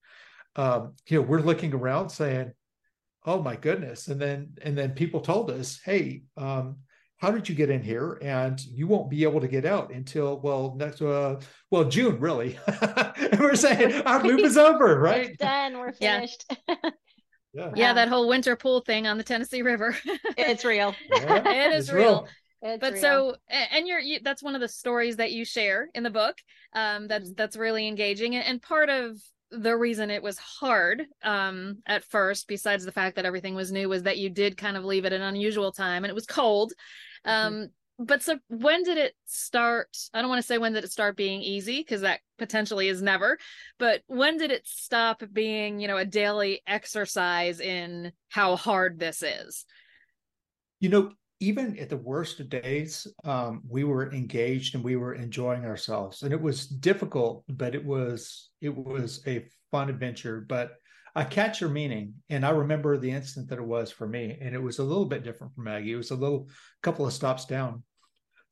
[0.56, 2.52] um, you know we're looking around saying,
[3.26, 6.76] "Oh my goodness!" And then and then people told us, "Hey, um,
[7.18, 8.18] how did you get in here?
[8.22, 12.58] And you won't be able to get out until well next uh well june really.
[13.16, 15.30] And we're saying our loop is over right?
[15.30, 15.78] It's done.
[15.78, 16.44] We're finished.
[17.54, 17.68] Yeah.
[17.68, 17.72] yeah.
[17.74, 17.92] yeah.
[17.94, 19.96] that whole winter pool thing on the tennessee river.
[20.36, 20.94] It's real.
[21.10, 22.28] Yeah, it is real, real.
[22.66, 23.02] It's but real.
[23.02, 26.36] so and you're you, that's one of the stories that you share in the book
[26.74, 27.34] um that's mm-hmm.
[27.36, 29.16] that's really engaging and, and part of
[29.50, 33.88] the reason it was hard um at first besides the fact that everything was new
[33.88, 36.72] was that you did kind of leave at an unusual time and it was cold
[37.26, 37.62] Mm-hmm.
[37.62, 39.96] Um, but so when did it start?
[40.12, 43.00] I don't want to say when did it start being easy because that potentially is
[43.00, 43.38] never,
[43.78, 49.22] but when did it stop being, you know, a daily exercise in how hard this
[49.22, 49.64] is?
[50.78, 55.14] You know, even at the worst of days, um, we were engaged and we were
[55.14, 60.44] enjoying ourselves, and it was difficult, but it was it was a fun adventure.
[60.48, 60.72] But
[61.14, 64.54] I catch your meaning, and I remember the instant that it was for me, and
[64.54, 65.92] it was a little bit different for Maggie.
[65.92, 66.48] It was a little
[66.82, 67.82] couple of stops down.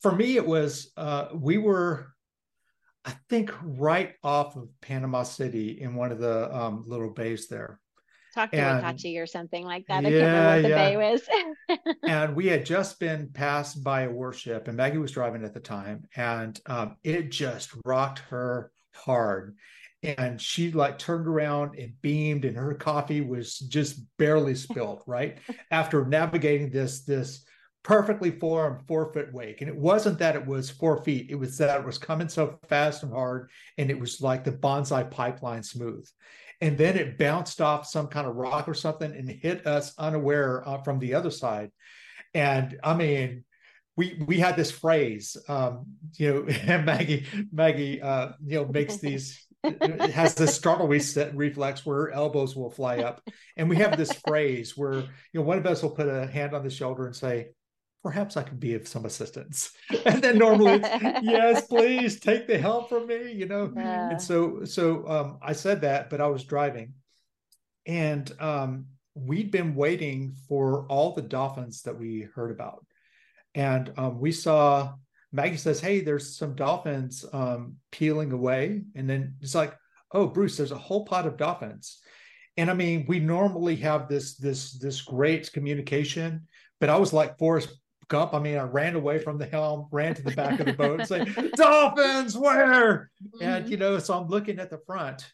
[0.03, 2.13] For me, it was uh, we were,
[3.05, 7.81] I think, right off of Panama City in one of the um, little bays there.
[8.35, 10.05] Talk to and, Wakachi or something like that.
[10.05, 10.89] I can't remember what the yeah.
[10.89, 11.23] bay was.
[12.03, 15.61] and we had just been passed by a warship, and Maggie was driving at the
[15.61, 19.57] time, and um, it just rocked her hard
[20.05, 25.39] and she like turned around and beamed and her coffee was just barely spilled right
[25.71, 27.45] after navigating this this
[27.83, 31.59] perfectly formed four foot wake and it wasn't that it was four feet it was
[31.59, 35.63] that it was coming so fast and hard and it was like the Banzai Pipeline
[35.63, 36.07] smooth
[36.65, 40.67] and then it bounced off some kind of rock or something and hit us unaware
[40.67, 41.71] uh, from the other side
[42.33, 43.45] and i mean
[43.97, 45.85] we we had this phrase um
[46.17, 46.43] you know
[46.83, 49.47] maggie maggie uh you know makes these
[50.13, 53.27] has this startle reflex where her elbows will fly up.
[53.57, 56.55] And we have this phrase where, you know, one of us will put a hand
[56.55, 57.49] on the shoulder and say,
[58.05, 59.73] perhaps I could be of some assistance.
[60.07, 60.79] And then normally
[61.23, 63.73] yes, please take the helm from me, you know?
[63.75, 64.11] Yeah.
[64.11, 66.95] And so, so um, I said that, but I was driving
[67.87, 72.85] and um, we'd been waiting for all the dolphins that we heard about.
[73.55, 74.95] And um, we saw
[75.33, 79.77] Maggie says, "Hey, there's some dolphins um, peeling away," and then it's like,
[80.13, 82.01] "Oh, Bruce, there's a whole pot of dolphins."
[82.57, 86.47] And I mean, we normally have this this this great communication,
[86.81, 87.69] but I was like Forrest
[88.09, 88.35] Gump.
[88.35, 91.01] I mean, I ran away from the helm, ran to the back of the boat,
[91.01, 93.43] and say, "Dolphins, where?" Mm-hmm.
[93.43, 95.33] And you know, so I'm looking at the front,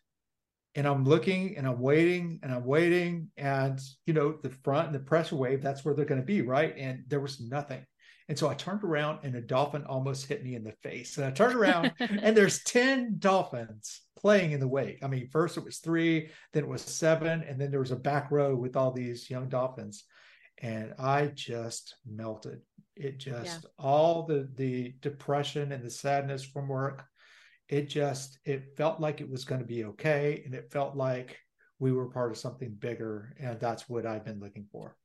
[0.75, 4.95] and I'm looking and I'm waiting and I'm waiting, and you know, the front and
[4.95, 6.75] the pressure wave, that's where they're going to be, right?
[6.77, 7.85] And there was nothing.
[8.29, 11.17] And so I turned around and a dolphin almost hit me in the face.
[11.17, 15.03] And I turned around and there's 10 dolphins playing in the wake.
[15.03, 17.97] I mean, first it was three, then it was seven, and then there was a
[17.97, 20.05] back row with all these young dolphins.
[20.61, 22.61] And I just melted.
[22.97, 23.69] It just yeah.
[23.79, 27.05] all the the depression and the sadness from work
[27.71, 31.39] it just it felt like it was going to be okay and it felt like
[31.79, 34.97] we were part of something bigger and that's what i've been looking for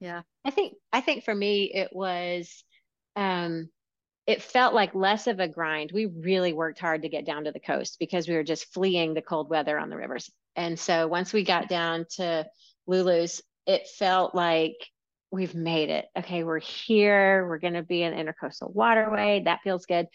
[0.00, 2.64] yeah i think i think for me it was
[3.14, 3.68] um
[4.26, 7.52] it felt like less of a grind we really worked hard to get down to
[7.52, 11.06] the coast because we were just fleeing the cold weather on the rivers and so
[11.06, 12.46] once we got down to
[12.86, 14.74] lulu's it felt like
[15.30, 19.86] we've made it okay we're here we're going to be an intercoastal waterway that feels
[19.86, 20.06] good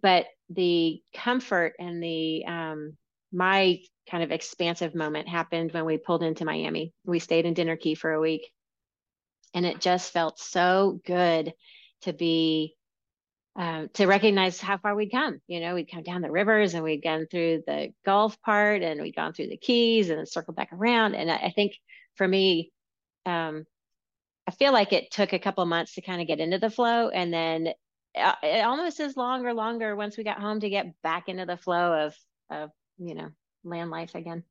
[0.00, 2.96] but the comfort and the um,
[3.32, 3.78] my
[4.10, 6.92] kind of expansive moment happened when we pulled into Miami.
[7.04, 8.50] We stayed in Dinner Key for a week,
[9.54, 11.52] and it just felt so good
[12.02, 12.74] to be
[13.58, 15.38] uh, to recognize how far we'd come.
[15.46, 19.00] You know, we'd come down the rivers and we'd gone through the Gulf part, and
[19.00, 21.14] we'd gone through the Keys, and circled back around.
[21.14, 21.72] And I, I think
[22.16, 22.72] for me,
[23.26, 23.64] um,
[24.46, 27.08] I feel like it took a couple months to kind of get into the flow,
[27.08, 27.68] and then
[28.16, 31.56] uh, it almost is longer, longer once we got home to get back into the
[31.56, 32.16] flow of
[32.50, 33.30] of you know
[33.64, 34.44] land life again.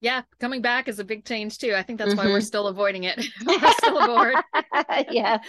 [0.00, 1.74] Yeah coming back is a big change too.
[1.74, 2.18] I think that's mm-hmm.
[2.18, 2.44] why we're mm-hmm.
[2.44, 3.24] still avoiding it.
[3.46, 4.34] We're still aboard.
[5.10, 5.44] Yes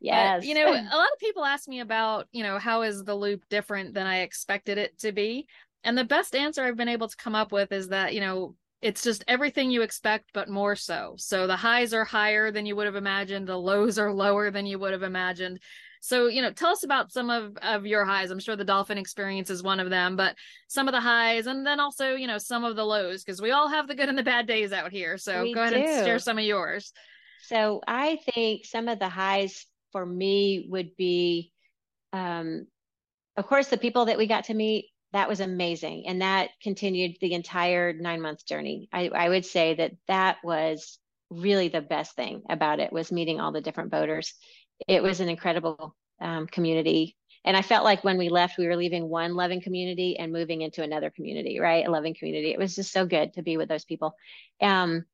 [0.00, 0.40] yes.
[0.40, 3.14] but, you know a lot of people ask me about you know how is the
[3.14, 5.46] loop different than i expected it to be?
[5.84, 8.54] And the best answer i've been able to come up with is that you know
[8.80, 12.76] it's just everything you expect but more so so the highs are higher than you
[12.76, 15.58] would have imagined the lows are lower than you would have imagined
[16.00, 18.30] so, you know, tell us about some of, of your highs.
[18.30, 20.36] I'm sure the dolphin experience is one of them, but
[20.68, 23.50] some of the highs and then also, you know, some of the lows, because we
[23.50, 25.18] all have the good and the bad days out here.
[25.18, 25.80] So we go ahead do.
[25.80, 26.92] and share some of yours.
[27.42, 31.52] So I think some of the highs for me would be,
[32.12, 32.66] um,
[33.36, 36.04] of course, the people that we got to meet, that was amazing.
[36.06, 38.88] And that continued the entire nine month journey.
[38.92, 40.98] I, I would say that that was
[41.30, 44.34] really the best thing about it was meeting all the different boaters
[44.86, 47.16] it was an incredible um, community.
[47.44, 50.60] And I felt like when we left, we were leaving one loving community and moving
[50.60, 51.86] into another community, right?
[51.86, 52.52] A loving community.
[52.52, 54.14] It was just so good to be with those people.
[54.60, 55.04] Um,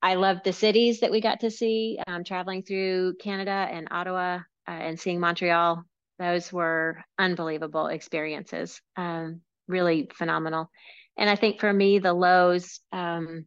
[0.00, 4.40] I loved the cities that we got to see, um, traveling through Canada and Ottawa
[4.68, 5.84] uh, and seeing Montreal.
[6.18, 10.70] Those were unbelievable experiences, um, really phenomenal.
[11.16, 13.46] And I think for me, the lows, um,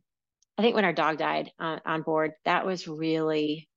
[0.57, 3.67] I think when our dog died on, on board, that was really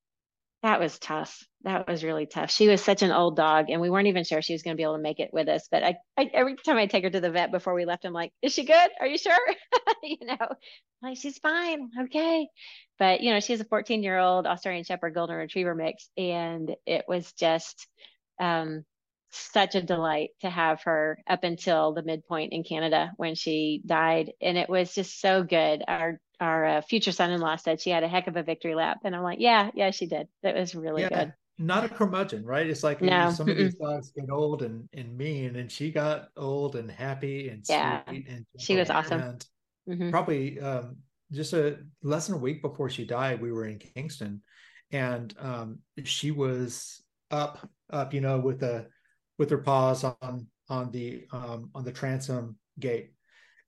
[0.64, 1.46] that was tough.
[1.64, 2.50] That was really tough.
[2.50, 4.78] She was such an old dog, and we weren't even sure she was going to
[4.78, 5.68] be able to make it with us.
[5.70, 8.14] But I, I, every time I take her to the vet before we left, I'm
[8.14, 8.90] like, "Is she good?
[8.98, 9.38] Are you sure?"
[10.02, 10.48] you know,
[11.02, 12.48] like she's fine, okay.
[12.98, 17.04] But you know, she's a 14 year old Australian Shepherd Golden Retriever mix, and it
[17.07, 17.87] was just
[18.38, 18.85] um,
[19.31, 24.33] such a delight to have her up until the midpoint in Canada when she died,
[24.40, 25.83] and it was just so good.
[25.87, 28.99] Our our uh, future son-in-law said she had a heck of a victory lap.
[29.05, 30.29] And i'm like yeah yeah she did.
[30.42, 31.33] That was really yeah, good.
[31.59, 32.66] not a curmudgeon right?
[32.66, 33.31] It's like no.
[33.31, 37.49] some of these dogs get old and, and mean and she got old and happy
[37.49, 39.20] and yeah and she was awesome.
[39.20, 39.47] and
[39.88, 40.11] mm-hmm.
[40.11, 40.97] probably um,
[41.33, 44.42] just a less than a week before she died we were in kingston.
[44.90, 47.03] And um, she was
[47.35, 48.87] up up you know with a
[49.38, 53.11] with her paws on on the um, on the transom gate.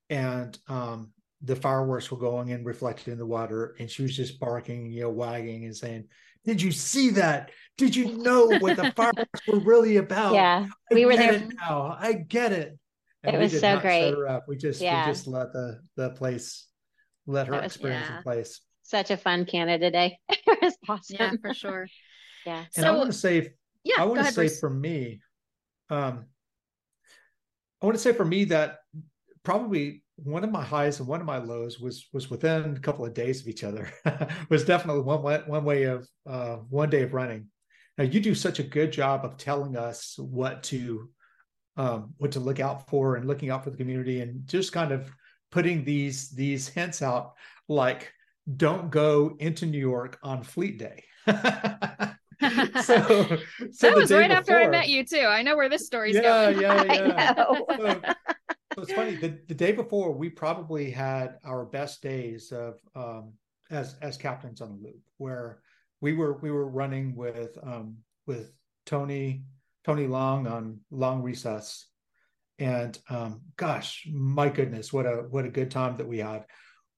[0.09, 4.39] And um, the fireworks were going and reflected in the water and she was just
[4.39, 6.05] barking you know wagging and saying
[6.45, 7.51] did you see that?
[7.77, 10.33] Did you know what the fireworks were really about?
[10.33, 11.97] Yeah I we were there now.
[11.99, 12.79] I get it.
[13.23, 14.15] And it was so great.
[14.47, 15.05] we just yeah.
[15.05, 16.67] we just let the the place
[17.25, 18.17] let her was, experience yeah.
[18.17, 18.61] in place.
[18.83, 20.19] Such a fun canada day.
[20.29, 21.87] It was awesome yeah for sure.
[22.45, 22.63] Yeah.
[22.77, 23.51] And so, i want to say
[23.87, 24.59] yeah i want to say Bruce.
[24.59, 25.19] for me
[25.89, 26.25] um
[27.81, 28.79] i want to say for me that
[29.43, 33.05] probably one of my highs and one of my lows was was within a couple
[33.05, 33.89] of days of each other.
[34.49, 37.47] was definitely one way, one way of uh, one day of running.
[37.97, 41.09] Now you do such a good job of telling us what to
[41.77, 44.91] um, what to look out for and looking out for the community and just kind
[44.91, 45.11] of
[45.51, 47.33] putting these these hints out
[47.69, 48.11] like
[48.55, 51.03] don't go into New York on Fleet Day.
[52.81, 53.37] so, so
[53.81, 55.25] that was right before, after I met you too.
[55.27, 56.61] I know where this story's yeah, going.
[56.61, 58.13] Yeah, yeah, yeah.
[58.75, 59.15] So it's funny.
[59.15, 63.33] The, the day before, we probably had our best days of um,
[63.71, 65.61] as as captains on the loop, where
[65.99, 67.97] we were we were running with um,
[68.27, 68.51] with
[68.85, 69.43] Tony
[69.83, 71.87] Tony Long on long recess,
[72.59, 76.45] and um, gosh, my goodness, what a what a good time that we had.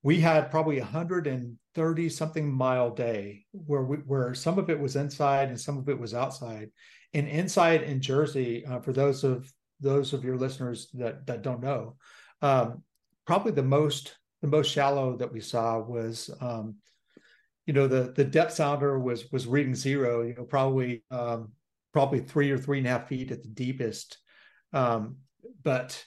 [0.03, 4.69] We had probably a hundred and thirty something mile day where we, where some of
[4.69, 6.69] it was inside and some of it was outside.
[7.13, 11.61] And inside in Jersey, uh, for those of those of your listeners that that don't
[11.61, 11.95] know,
[12.41, 12.83] um,
[13.25, 16.75] probably the most the most shallow that we saw was, um,
[17.65, 20.21] you know, the the depth sounder was was reading zero.
[20.21, 21.51] You know, probably um,
[21.93, 24.17] probably three or three and a half feet at the deepest.
[24.73, 25.17] Um,
[25.63, 26.03] but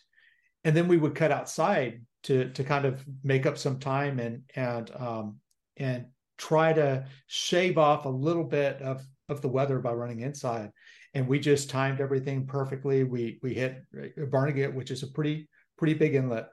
[0.64, 4.42] and then we would cut outside to to kind of make up some time and
[4.54, 5.40] and um,
[5.82, 6.06] and
[6.38, 10.70] try to shave off a little bit of of the weather by running inside.
[11.14, 13.04] And we just timed everything perfectly.
[13.04, 13.82] We we hit
[14.30, 16.48] Barnegat, which is a pretty pretty big inlet,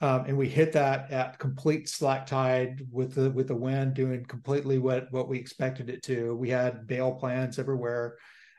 [0.00, 4.24] um, and we hit that at complete slack tide with the with the wind doing
[4.24, 6.36] completely what what we expected it to.
[6.36, 8.16] We had bail plans everywhere.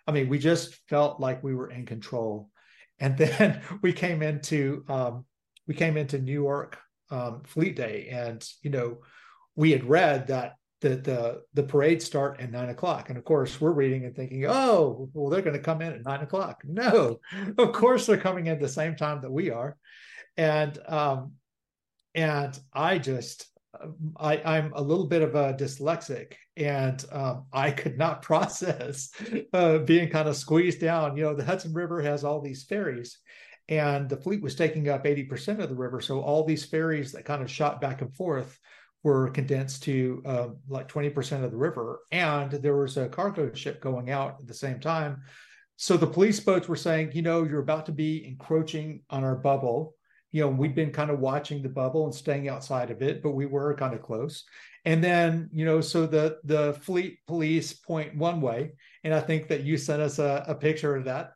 [0.08, 2.50] I mean, we just felt like we were in control.
[3.00, 5.26] And then we came into um,
[5.68, 6.78] we came into New York
[7.12, 8.98] um, Fleet Day, and you know,
[9.58, 13.60] we had read that the the the parade start at nine o'clock, and of course
[13.60, 16.62] we're reading and thinking, oh, well they're going to come in at nine o'clock.
[16.64, 17.20] No,
[17.58, 19.76] of course they're coming in the same time that we are,
[20.38, 21.34] and um,
[22.16, 23.48] and I just
[24.18, 29.12] I, I'm a little bit of a dyslexic, and um, I could not process
[29.54, 31.18] uh, being kind of squeezed down.
[31.18, 33.18] You know, the Hudson River has all these ferries,
[33.68, 36.02] and the fleet was taking up 80% of the river.
[36.02, 38.60] So all these ferries that kind of shot back and forth
[39.08, 42.02] were condensed to uh, like 20% of the river.
[42.12, 45.22] And there was a cargo ship going out at the same time.
[45.78, 49.38] So the police boats were saying, you know, you're about to be encroaching on our
[49.38, 49.96] bubble.
[50.34, 53.32] You know, we'd been kind of watching the bubble and staying outside of it, but
[53.32, 54.44] we were kind of close.
[54.84, 58.74] And then, you know, so the the fleet police point one way,
[59.06, 61.32] and I think that you sent us a, a picture of that.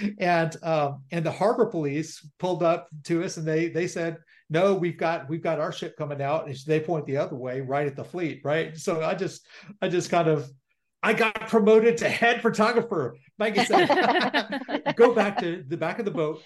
[0.18, 4.18] and um, and the harbor police pulled up to us, and they they said,
[4.52, 7.60] "No, we've got we've got our ship coming out." And they point the other way,
[7.60, 8.76] right at the fleet, right.
[8.76, 9.46] So I just
[9.80, 10.48] I just kind of
[11.02, 13.16] I got promoted to head photographer.
[13.38, 16.42] Maggie said, "Go back to the back of the boat,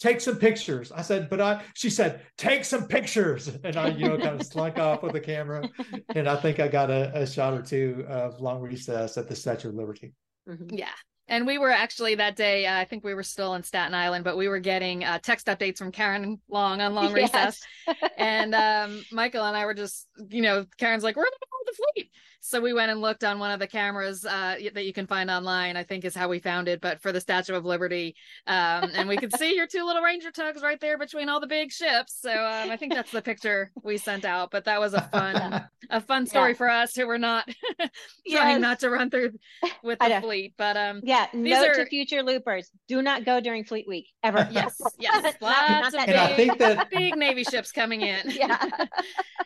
[0.00, 0.90] take some pictures.
[0.90, 3.48] I said, but I, she said, take some pictures.
[3.62, 5.68] And I, you know, kind of slunk off with the camera.
[6.14, 9.36] And I think I got a, a, shot or two of long recess at the
[9.36, 10.14] Statue of Liberty.
[10.48, 10.74] Mm-hmm.
[10.76, 10.88] Yeah.
[11.30, 14.24] And we were actually that day, uh, I think we were still in Staten Island,
[14.24, 17.32] but we were getting uh, text updates from Karen Long on long yes.
[17.32, 17.62] recess.
[18.18, 21.30] and um, Michael and I were just, you know, Karen's like, we're in
[21.66, 22.10] the fleet.
[22.42, 25.30] So we went and looked on one of the cameras uh, that you can find
[25.30, 25.76] online.
[25.76, 29.08] I think is how we found it, but for the Statue of Liberty, um, and
[29.08, 32.18] we could see your two little Ranger tugs right there between all the big ships.
[32.20, 34.50] So um, I think that's the picture we sent out.
[34.50, 36.56] But that was a fun, a fun story yeah.
[36.56, 37.46] for us who were not
[37.78, 37.90] trying
[38.26, 38.60] yes.
[38.60, 39.32] not to run through
[39.82, 40.54] with the fleet.
[40.56, 41.74] But um, yeah, note are...
[41.74, 44.48] to future loopers: do not go during Fleet Week ever.
[44.50, 48.30] Yes, yes, lots of big, I think that big Navy ships coming in.
[48.30, 48.66] yeah,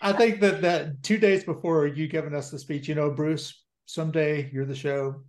[0.00, 3.62] I think that that two days before you giving us the speech you know, Bruce,
[3.86, 5.22] someday you're the show.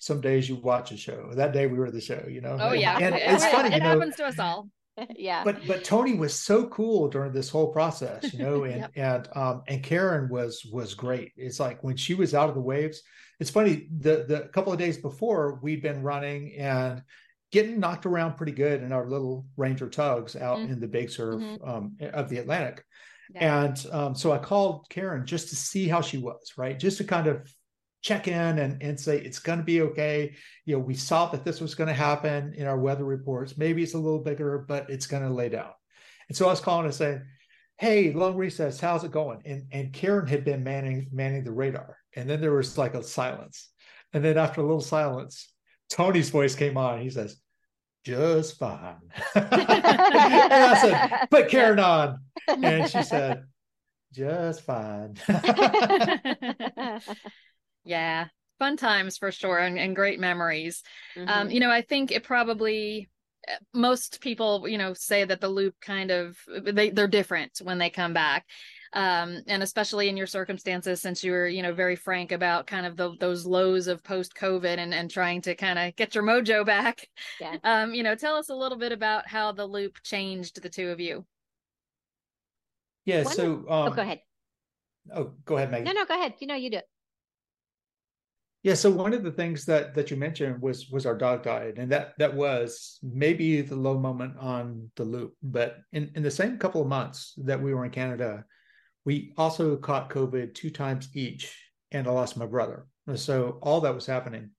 [0.00, 1.30] Some days you watch a show.
[1.34, 2.56] That day we were the show, you know.
[2.60, 3.68] Oh yeah, and it's it, funny.
[3.68, 4.68] It, it happens to us all.
[5.16, 5.44] yeah.
[5.44, 8.92] But but Tony was so cool during this whole process, you know, and yep.
[8.96, 11.32] and um and Karen was was great.
[11.36, 13.02] It's like when she was out of the waves.
[13.40, 13.88] It's funny.
[13.98, 17.02] The the couple of days before we'd been running and
[17.50, 20.72] getting knocked around pretty good in our little Ranger tugs out mm-hmm.
[20.72, 21.68] in the big surf mm-hmm.
[21.68, 22.84] um, of the Atlantic.
[23.34, 23.64] Yeah.
[23.64, 26.78] And um, so I called Karen just to see how she was, right?
[26.78, 27.52] Just to kind of
[28.00, 30.34] check in and, and say it's going to be okay.
[30.64, 33.58] You know, we saw that this was going to happen in our weather reports.
[33.58, 35.72] Maybe it's a little bigger, but it's going to lay down.
[36.28, 37.20] And so I was calling to say,
[37.78, 41.96] "Hey, long recess, how's it going?" And and Karen had been manning manning the radar,
[42.14, 43.70] and then there was like a silence,
[44.12, 45.52] and then after a little silence,
[45.88, 47.00] Tony's voice came on.
[47.00, 47.40] He says,
[48.08, 48.96] just fine.
[49.34, 52.20] and I said, put Karen on.
[52.48, 53.44] And she said,
[54.14, 55.16] just fine.
[57.84, 58.28] yeah.
[58.58, 60.82] Fun times for sure and, and great memories.
[61.16, 61.38] Um, mm-hmm.
[61.38, 63.10] Um, you know, I think it probably
[63.74, 67.90] most people, you know, say that the loop kind of they, they're different when they
[67.90, 68.46] come back
[68.92, 72.86] um, and especially in your circumstances since you were you know very frank about kind
[72.86, 76.24] of the, those lows of post covid and, and trying to kind of get your
[76.24, 77.08] mojo back
[77.40, 77.56] yeah.
[77.64, 80.90] um, you know tell us a little bit about how the loop changed the two
[80.90, 81.24] of you
[83.04, 84.20] yeah so um, oh, go ahead
[85.14, 85.84] oh go ahead Megan.
[85.84, 86.80] no no go ahead you know you do
[88.64, 91.78] yeah, so one of the things that that you mentioned was was our dog died,
[91.78, 95.34] and that that was maybe the low moment on the loop.
[95.42, 98.44] But in in the same couple of months that we were in Canada,
[99.08, 101.56] we also caught COVID two times each,
[101.92, 102.86] and I lost my brother.
[103.14, 104.50] So all that was happening.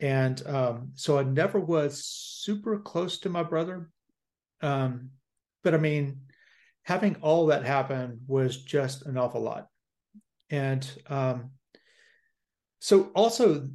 [0.00, 3.88] And um, so I never was super close to my brother.
[4.60, 5.10] Um,
[5.62, 6.22] but I mean,
[6.82, 9.68] having all that happen was just an awful lot.
[10.50, 11.50] And um,
[12.80, 13.68] so also,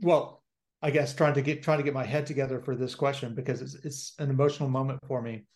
[0.00, 0.42] well,
[0.82, 3.62] I guess trying to get trying to get my head together for this question because
[3.62, 5.46] it's it's an emotional moment for me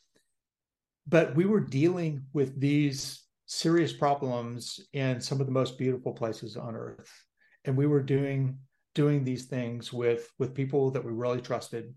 [1.11, 6.57] but we were dealing with these serious problems in some of the most beautiful places
[6.57, 7.13] on earth
[7.65, 8.59] and we were doing
[8.95, 11.95] doing these things with with people that we really trusted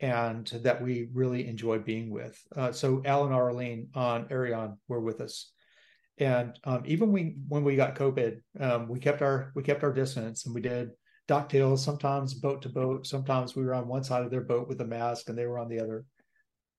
[0.00, 2.36] and that we really enjoy being with.
[2.56, 5.52] Uh, so Alan Arlene on Arion were with us,
[6.18, 9.92] and um, even we when we got COVID, um, we kept our we kept our
[9.92, 10.90] distance and we did
[11.28, 13.06] docktails sometimes boat to boat.
[13.06, 15.58] Sometimes we were on one side of their boat with a mask and they were
[15.58, 16.04] on the other.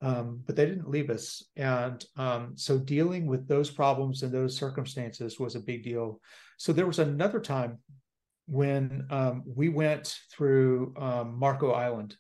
[0.04, 4.58] Um, but they didn't leave us, and um, so dealing with those problems and those
[4.58, 6.20] circumstances was a big deal.
[6.58, 7.80] So there was another time
[8.48, 12.18] when um, we went through um, Marco Island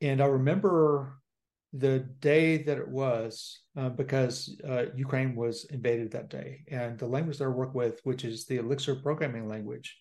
[0.00, 1.20] and I remember
[1.72, 7.06] the day that it was uh, because uh, Ukraine was invaded that day, and the
[7.06, 9.96] language that I work with, which is the Elixir programming language,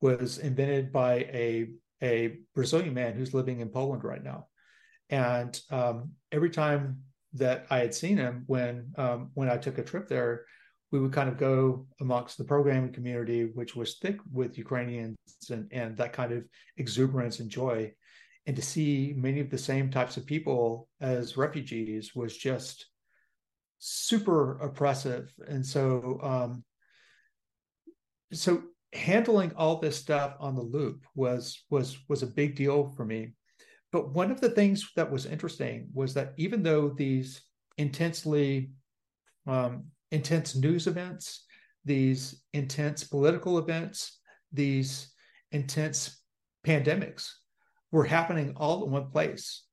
[0.00, 1.68] was invented by a
[2.02, 4.48] a Brazilian man who's living in Poland right now.
[5.12, 7.02] And um, every time
[7.34, 10.46] that I had seen him, when um, when I took a trip there,
[10.90, 15.16] we would kind of go amongst the programming community, which was thick with Ukrainians
[15.50, 16.44] and, and that kind of
[16.78, 17.92] exuberance and joy.
[18.46, 22.86] And to see many of the same types of people as refugees was just
[23.78, 25.32] super oppressive.
[25.46, 26.64] And so um
[28.32, 28.62] so
[28.94, 33.34] handling all this stuff on the loop was was was a big deal for me
[33.92, 37.42] but one of the things that was interesting was that even though these
[37.78, 38.70] intensely
[39.46, 41.44] um, intense news events
[41.84, 44.18] these intense political events
[44.52, 45.12] these
[45.52, 46.22] intense
[46.66, 47.30] pandemics
[47.90, 49.64] were happening all in one place.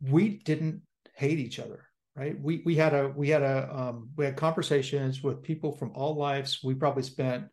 [0.00, 0.82] We didn't
[1.14, 1.84] hate each other,
[2.16, 2.40] right?
[2.40, 6.16] We we had a we had a um, we had conversations with people from all
[6.16, 6.60] lives.
[6.62, 7.46] We probably spent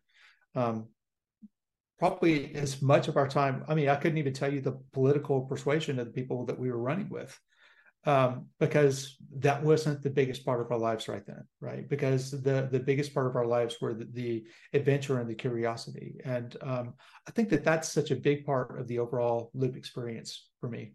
[0.54, 0.86] um,
[1.98, 3.64] probably as much of our time.
[3.68, 6.70] I mean, I couldn't even tell you the political persuasion of the people that we
[6.70, 7.38] were running with
[8.06, 11.88] um, because that wasn't the biggest part of our lives right then, right?
[11.88, 16.20] Because the the biggest part of our lives were the, the adventure and the curiosity,
[16.24, 16.94] and um,
[17.28, 20.92] I think that that's such a big part of the overall loop experience for me.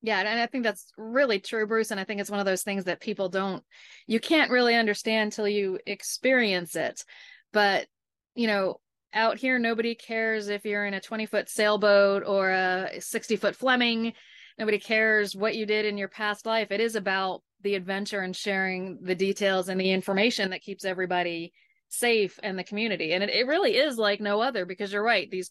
[0.00, 1.90] Yeah, and I think that's really true, Bruce.
[1.90, 3.64] And I think it's one of those things that people don't,
[4.06, 7.04] you can't really understand until you experience it.
[7.52, 7.88] But
[8.34, 8.80] you know,
[9.12, 13.56] out here, nobody cares if you're in a 20 foot sailboat or a 60 foot
[13.56, 14.12] Fleming.
[14.58, 16.70] Nobody cares what you did in your past life.
[16.70, 21.52] It is about the adventure and sharing the details and the information that keeps everybody
[21.88, 23.12] safe and the community.
[23.12, 25.50] And it, it really is like no other because you're right these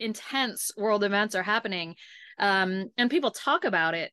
[0.00, 1.94] intense world events are happening
[2.38, 4.10] um, and people talk about it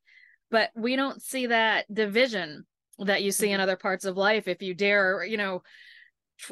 [0.52, 2.66] but we don't see that division
[3.00, 3.62] that you see in mm-hmm.
[3.62, 5.64] other parts of life if you dare you know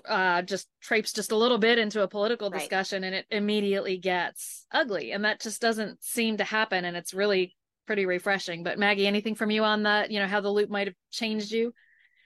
[0.08, 3.08] uh, just traipse just a little bit into a political discussion right.
[3.08, 7.56] and it immediately gets ugly and that just doesn't seem to happen and it's really
[7.86, 8.64] pretty refreshing.
[8.64, 10.12] But Maggie, anything from you on that?
[10.12, 11.74] You know, how the loop might have changed you?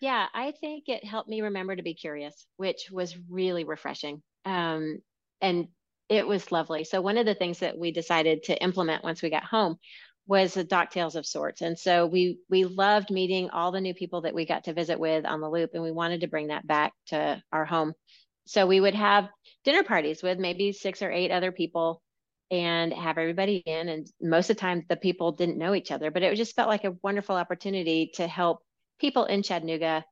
[0.01, 4.21] Yeah, I think it helped me remember to be curious, which was really refreshing.
[4.45, 4.99] Um,
[5.41, 5.67] and
[6.07, 6.85] it was lovely.
[6.85, 9.77] So one of the things that we decided to implement once we got home
[10.29, 11.61] was a docktails of sorts.
[11.61, 14.99] And so we we loved meeting all the new people that we got to visit
[14.99, 17.93] with on the loop, and we wanted to bring that back to our home.
[18.45, 19.27] So we would have
[19.65, 22.03] dinner parties with maybe six or eight other people
[22.51, 23.89] and have everybody in.
[23.89, 26.69] And most of the time, the people didn't know each other, but it just felt
[26.69, 28.59] like a wonderful opportunity to help
[28.99, 30.05] people in Chattanooga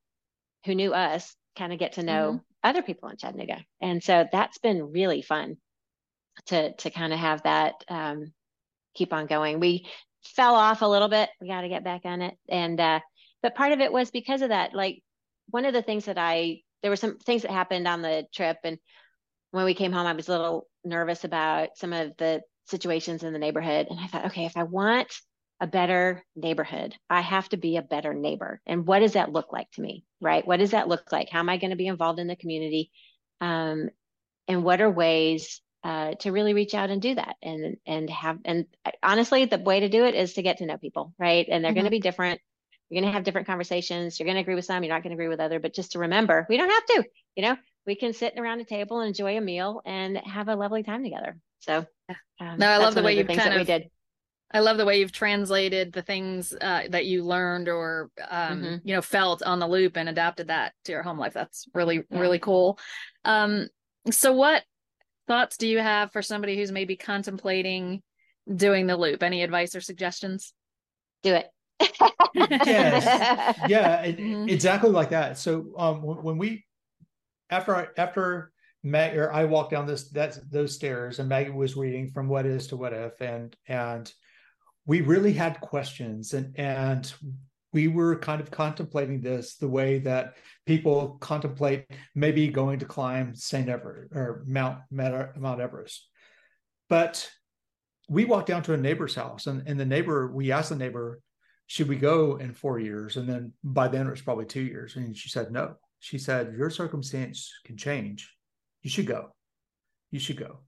[0.66, 2.38] who knew us kind of get to know mm-hmm.
[2.64, 3.64] other people in Chattanooga.
[3.82, 5.58] And so that's been really fun
[6.48, 8.34] to to kind of have that um,
[8.98, 9.60] keep on going.
[9.60, 9.86] We
[10.36, 11.30] fell off a little bit.
[11.42, 12.36] We got to get back on it.
[12.50, 13.00] And uh,
[13.42, 14.74] but part of it was because of that.
[14.74, 15.02] Like
[15.50, 18.58] one of the things that I there were some things that happened on the trip
[18.64, 18.78] and
[19.52, 23.34] when we came home, I was a little nervous about some of the situations in
[23.34, 23.88] the neighborhood.
[23.90, 25.12] And I thought, okay, if I want
[25.60, 28.62] a better neighborhood, I have to be a better neighbor.
[28.66, 30.06] And what does that look like to me?
[30.22, 30.46] Right?
[30.46, 31.30] What does that look like?
[31.30, 32.92] How am I going to be involved in the community?
[33.42, 33.90] Um,
[34.48, 38.40] and what are ways uh, to really reach out and do that and and have
[38.46, 38.66] and
[39.02, 41.72] honestly the way to do it is to get to know people right and they're
[41.72, 41.78] mm-hmm.
[41.78, 42.42] going to be different
[42.90, 45.12] you're going to have different conversations you're going to agree with some you're not going
[45.12, 47.04] to agree with other but just to remember we don't have to
[47.36, 47.58] you know
[47.88, 51.04] we can sit around a table and enjoy a meal and have a lovely time
[51.04, 51.38] together.
[51.60, 51.86] So,
[52.40, 53.90] um, no, I love the way you've kind of, did.
[54.52, 58.88] I love the way you've translated the things uh, that you learned or, um, mm-hmm.
[58.88, 61.34] you know, felt on the loop and adapted that to your home life.
[61.34, 62.20] That's really, yeah.
[62.20, 62.78] really cool.
[63.24, 63.70] Um,
[64.12, 64.64] so what
[65.28, 68.02] thoughts do you have for somebody who's maybe contemplating
[68.54, 69.24] doing the loop?
[69.24, 70.54] Any advice or suggestions?
[71.24, 71.48] Do it.
[72.34, 73.58] yes.
[73.68, 74.50] Yeah, mm-hmm.
[74.50, 75.38] exactly like that.
[75.38, 76.66] So um, when we
[77.50, 78.52] after I, after
[78.84, 82.46] Mag, or I walked down this that those stairs, and Maggie was reading from What
[82.46, 84.12] Is to What If, and and
[84.86, 87.14] we really had questions, and and
[87.78, 93.36] we were kind of contemplating this the way that people contemplate maybe going to climb
[93.36, 93.70] St.
[93.70, 96.08] Everest or Mount Mount Everest,
[96.90, 97.30] but
[98.10, 101.20] we walked down to a neighbor's house and, and the neighbor, we asked the neighbor,
[101.68, 103.18] should we go in four years?
[103.18, 104.96] And then by then it was probably two years.
[104.96, 105.76] And she said, no.
[106.00, 108.34] She said, your circumstance can change.
[108.82, 109.36] You should go.
[110.10, 110.62] You should go.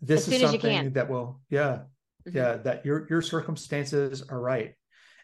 [0.00, 1.80] This is something that will, yeah,
[2.26, 2.36] mm-hmm.
[2.36, 4.74] yeah, that your your circumstances are right.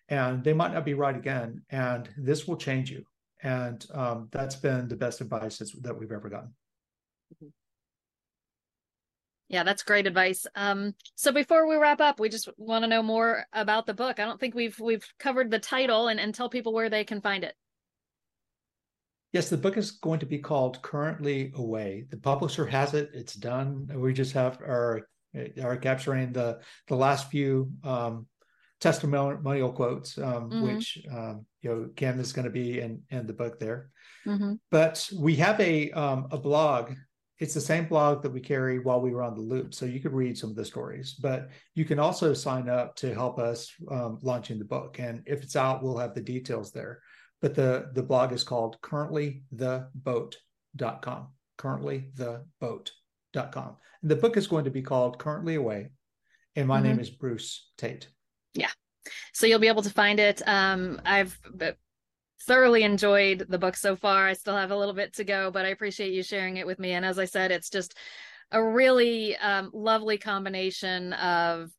[0.08, 1.62] And they might not be right again.
[1.70, 3.04] And this will change you.
[3.42, 6.54] And um, that's been the best advice that we've ever gotten.
[7.34, 7.48] Mm-hmm.
[9.48, 10.44] Yeah, that's great advice.
[10.56, 14.18] Um, so before we wrap up, we just want to know more about the book.
[14.18, 17.20] I don't think we've we've covered the title and, and tell people where they can
[17.20, 17.54] find it.
[19.32, 22.06] Yes, the book is going to be called Currently Away.
[22.10, 23.88] The publisher has it; it's done.
[23.94, 25.06] We just have our
[25.62, 28.26] are capturing the the last few um,
[28.86, 30.62] testimonial quotes, um, mm-hmm.
[30.62, 33.90] which um, you know Kim is going to be in in the book there.
[34.26, 34.54] Mm-hmm.
[34.70, 36.92] But we have a um, a blog
[37.38, 39.74] it's the same blog that we carry while we were on the loop.
[39.74, 43.12] So you could read some of the stories, but you can also sign up to
[43.12, 44.98] help us um, launching the book.
[44.98, 47.02] And if it's out, we'll have the details there.
[47.42, 51.28] But the, the blog is called currentlytheboat.com.
[51.58, 53.76] Currentlytheboat.com.
[54.02, 55.90] And the book is going to be called Currently Away.
[56.54, 56.88] And my mm-hmm.
[56.88, 58.08] name is Bruce Tate.
[58.56, 58.70] Yeah.
[59.32, 60.42] So you'll be able to find it.
[60.46, 61.38] Um, I've
[62.46, 64.26] thoroughly enjoyed the book so far.
[64.26, 66.78] I still have a little bit to go, but I appreciate you sharing it with
[66.78, 66.92] me.
[66.92, 67.94] And as I said, it's just
[68.50, 71.70] a really um, lovely combination of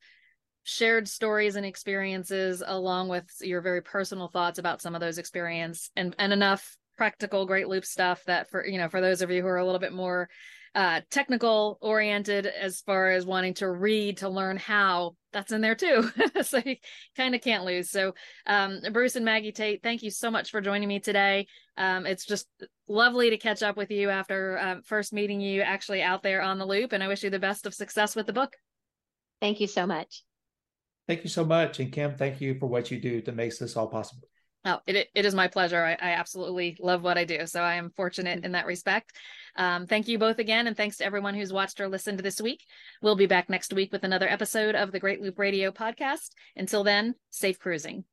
[0.63, 5.89] shared stories and experiences along with your very personal thoughts about some of those experience
[5.95, 9.41] and and enough practical great loop stuff that for you know for those of you
[9.41, 10.27] who are a little bit more
[10.75, 15.75] uh, technical oriented as far as wanting to read to learn how that's in there
[15.75, 16.09] too.
[16.41, 16.77] So you
[17.15, 17.89] kind of can't lose.
[17.89, 18.13] So
[18.47, 21.47] um, bruce and maggie tate thank you so much for joining me today.
[21.77, 22.47] Um, it's just
[22.87, 26.57] lovely to catch up with you after uh, first meeting you actually out there on
[26.57, 28.55] the loop and i wish you the best of success with the book.
[29.39, 30.23] Thank you so much.
[31.07, 31.79] Thank you so much.
[31.79, 34.27] And kim thank you for what you do to make this all possible.
[34.65, 35.83] Oh, it, it is my pleasure.
[35.83, 37.45] I, I, absolutely love what I do.
[37.45, 39.13] So I am fortunate in that respect.
[39.57, 40.67] Um, thank you both again.
[40.67, 42.63] And thanks to everyone who's watched or listened this week.
[43.01, 46.29] We'll be back next week with another episode of the Great Loop Radio podcast.
[46.55, 48.05] Until then, safe cruising.